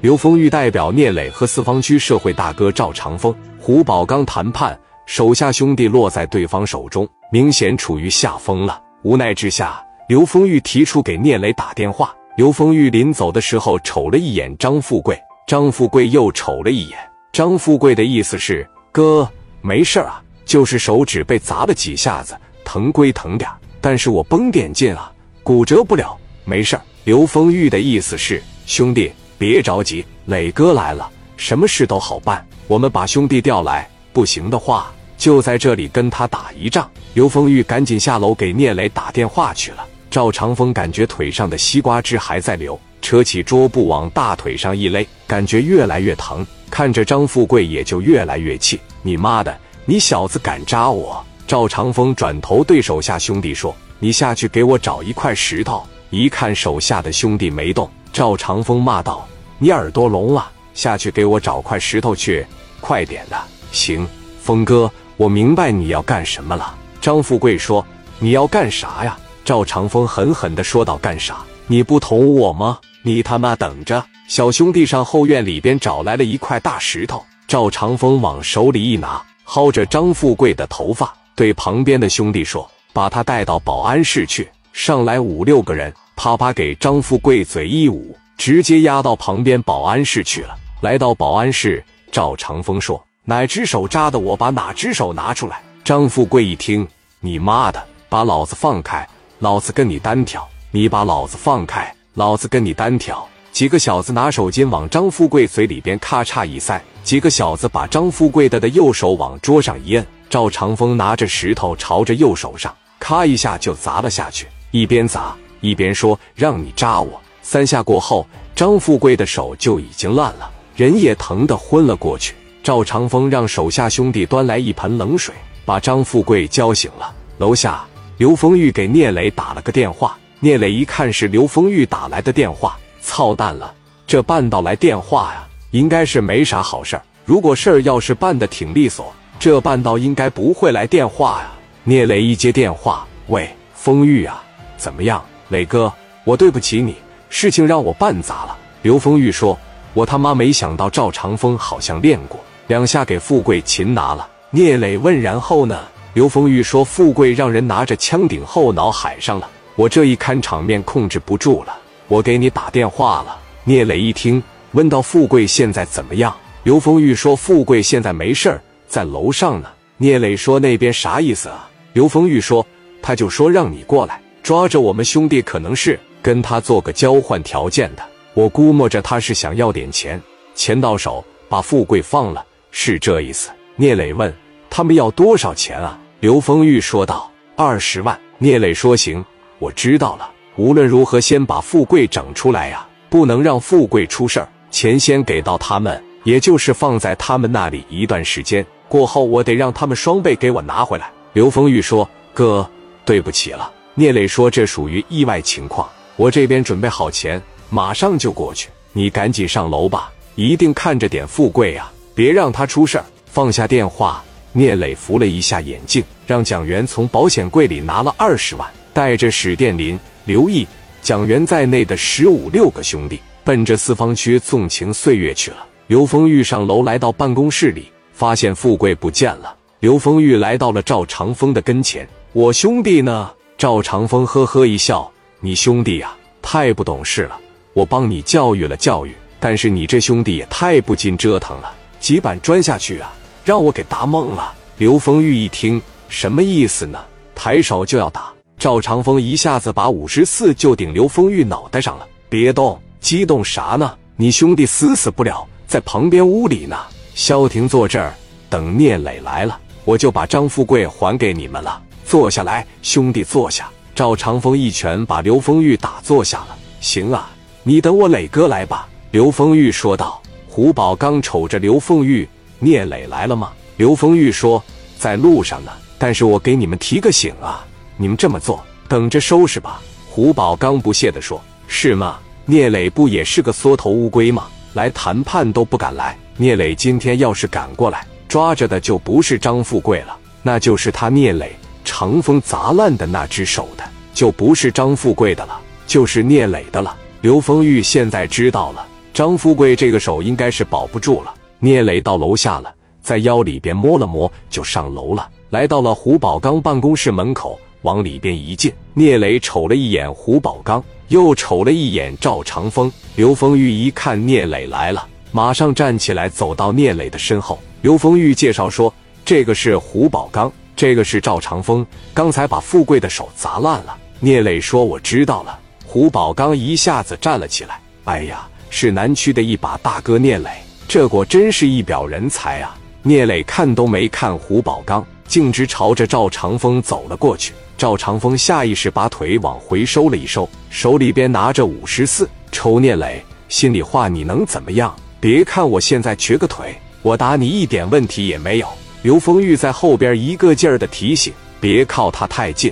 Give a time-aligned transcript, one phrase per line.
[0.00, 8.82] 刘丰玉代表聂磊和四方区社会大哥赵长风、胡宝刚谈判，手下兄弟落在对方手中，明显处于下风了。
[9.02, 12.14] 无奈之下，刘丰玉提出给聂磊打电话。
[12.34, 16.98] 刘丰玉临走的时候瞅了一眼张富贵，张富贵又瞅了一眼。
[17.30, 19.30] 张富贵的意思是：哥，
[19.60, 23.50] 没事啊，就是手指被砸了几下子，疼归疼点
[23.82, 25.12] 但是我绷点劲啊，
[25.42, 29.12] 骨折不了，没事刘丰玉的意思是：兄弟。
[29.40, 32.46] 别着急，磊哥来了，什么事都好办。
[32.66, 36.86] 我们把兄弟调来，不行的话，就在这里跟他打一仗。
[37.14, 39.86] 刘丰玉赶紧下楼给聂磊打电话去了。
[40.10, 46.46] 赵长风感觉腿上的西瓜汁还在流，扯起桌布往大腿上一勒，感觉越来越疼。
[46.70, 48.78] 看着张富贵也就越来越气。
[49.00, 51.24] 你妈的，你小子敢扎我！
[51.46, 59.26] 赵长风转头对手下兄弟说：“你下去给我找一块石头。”一看手下的兄弟没动，赵长风骂道。
[59.58, 60.50] 你耳朵聋了？
[60.72, 62.46] 下去给我找块石头去，
[62.80, 63.36] 快点的！
[63.72, 64.08] 行，
[64.40, 66.74] 峰哥，我明白你要干什么了。
[67.00, 67.84] 张富贵说
[68.18, 71.38] ：“你要干啥呀？”赵长风狠狠地说道：“干啥？
[71.66, 72.78] 你不捅我吗？
[73.02, 88.14] 你他妈等着！”小兄弟上后院里边找来了一块大石头，赵长风往手里一拿，薅着张富贵的头发，对旁边的兄弟说：“把他带到保安室去。”上来五六个人，啪啪给张富贵嘴一捂。
[88.36, 90.54] 直接压到旁边保安室去了。
[90.82, 94.18] 来到保安室，赵长风说：“哪只手扎的？
[94.18, 96.86] 我把哪只手拿出来。”张富贵一听
[97.20, 99.08] ：“你妈的，把老子放开！
[99.38, 100.46] 老子跟你单挑！
[100.70, 101.90] 你把老子放开！
[102.12, 110.06] 老子跟你单挑！”几个小子拿手巾往张富贵嘴里边咔嚓一塞，几个小子把张富贵的的右手往桌上一摁。
[110.28, 122.34] 赵长风拿着石头朝着右手上咔一下就砸了下去，一边砸一边说：“让你扎我！”三下过后，张富贵的手就已经烂了，人也疼得昏了过去。
[122.62, 127.12] 赵长风让手下兄弟端来一盆冷水，把张富贵浇醒了。
[127.38, 127.84] 楼下，
[128.18, 130.16] 刘丰玉给聂磊打了个电话。
[130.40, 133.74] 聂磊一看是刘丰玉打来的电话，操蛋了，
[134.06, 137.02] 这半道来电话呀，应该是没啥好事儿。
[137.24, 141.50] 如果事儿要是办的挺利索，这半道应该不会来电话呀。
[141.84, 144.42] 聂磊一接电话，喂，丰玉啊，
[144.76, 145.24] 怎么样？
[145.50, 145.92] 磊哥，
[146.24, 146.94] 我对不起你。
[147.28, 148.56] 事情让我办砸了。
[148.82, 149.58] 刘丰玉说
[149.94, 155.80] ：“我他妈没想到赵长风好像练过，两下给富贵擒拿了。”聂磊问：“然后呢？”
[156.14, 169.68] 刘丰玉说：“富贵让人拿着枪顶后脑喊上了，我这一看场面控制不住了，我给你打电话了。”聂磊一听，问到：“富贵现在怎么样？”刘丰玉说：“富贵现在没事儿，在楼上呢。”
[169.98, 172.64] 聂磊说：“那边啥意思啊？”刘丰玉说
[173.02, 178.02] ：“他就说让你过来抓着我们兄弟，可能是。”跟他做个交换条件的，
[178.34, 180.20] 我估摸着他是想要点钱，
[180.54, 183.48] 钱到手把富贵放了，是这意思。
[183.76, 184.30] 聂磊问
[184.68, 185.98] 他们要多少钱啊？
[186.20, 189.24] 刘丰玉说道：“二十万。”聂磊说：“行，
[189.58, 190.30] 我知道了。
[190.56, 194.48] 无论如何，先把富贵整出来呀，不能让富贵出事儿。
[194.70, 202.70] 钱先给到他们，也就是放在他们那里一段时间，过后我得让他们双倍给我拿回来。”刘丰玉说：“哥，
[203.06, 208.68] 对不起了。”聂磊说：“这属于意外情况。”我这边准备好钱，马上就过去。
[208.92, 213.04] 你赶紧上楼吧，一定看着点富贵啊，别让他出事儿。
[213.26, 220.66] 放下电话，聂磊扶了一下眼镜，让蒋元从保险柜里拿了二十万，带着史殿林、刘毅、
[221.00, 225.66] 蒋元在内的十五六个兄弟，奔着四方区纵情岁月去了。
[225.86, 229.56] 刘丰玉上楼来到办公室里，发现富贵不见了。
[229.78, 235.12] 刘丰玉来到了赵长风的跟前：“我兄弟呢？”赵长风呵呵一笑。
[235.38, 237.38] 你兄弟呀，太不懂事了。
[237.74, 241.70] 我帮你教育了教育，但是你这兄弟也太不禁折腾了。
[242.00, 243.12] 几板砖下去啊，
[243.44, 244.54] 让我给打懵了。
[244.78, 245.78] 刘丰玉一听，
[246.08, 246.98] 什么意思呢？
[247.34, 248.32] 抬手就要打。
[248.56, 252.08] 赵长风一下子把五十四就顶刘丰玉脑袋上了。
[252.30, 253.94] 别动，激动啥呢？
[254.16, 256.78] 你兄弟死死不了，在旁边屋里呢。
[257.14, 258.14] 萧婷坐这儿，
[258.48, 261.82] 等聂磊来了，我就把张富贵还给你们了。
[262.10, 263.70] 坐下来，兄弟，坐下。
[263.94, 266.58] 赵长风一拳把刘丰玉打坐下了。
[266.80, 267.30] 行啊，
[267.62, 270.20] 你等我磊哥来吧。”刘丰玉说道。
[270.48, 272.28] 胡宝刚瞅着刘丰玉
[272.58, 274.60] ：“聂磊来了吗？”刘丰玉说
[274.98, 275.70] ：“在路上呢。
[275.98, 277.64] 但是我给你们提个醒啊，
[277.96, 279.80] 你们这么做，等着收拾吧。”
[280.10, 282.18] 胡宝刚不屑地说：“是吗？
[282.44, 284.48] 聂磊不也是个缩头乌龟吗？
[284.72, 286.18] 来谈判都不敢来。
[286.36, 291.54] 聂磊今天要是敢过来，抓着的就不是张富贵了，那就是他聂磊。”
[292.00, 296.96] 长风砸烂的那只手的，就不是张富贵的了，就是聂磊的了。
[297.20, 301.34] 刘丰玉现在知道了，张富贵这个手应该是保不住了。
[301.58, 305.28] 聂磊到楼下了，在腰里边摸了摸，就上楼了。
[305.50, 312.90] 来到了胡宝刚办公室门口，往里边一进，聂磊瞅了一眼胡宝刚，又瞅了一眼赵长风。
[313.14, 317.58] 刘丰玉一看聂磊来了，马上站起来，走到聂磊的身后。
[317.82, 318.90] 刘丰玉介绍说
[319.22, 320.50] ：“这个是胡宝刚，
[320.80, 327.78] 这个是赵长风，刚才把富贵的手砸烂了。”聂磊说：“我知道了。”胡宝刚一下子站了起来。
[328.04, 330.48] 哎呀，是南区的一把大哥聂磊，
[330.88, 332.74] 这果真是一表人才啊！
[333.02, 335.04] 聂磊看都没看胡宝刚。
[335.28, 337.52] 径直朝着赵长风走了过去。
[337.76, 344.96] 赵长风下意识把腿往回收了一收，手里边拿着五十四，抽聂磊，心里话你能怎么样？
[345.20, 348.66] 别看我现在瘸个腿，我打你一点问题也没有。
[349.02, 352.70] 刘丰玉在后边一个劲儿的提醒：别靠他太近。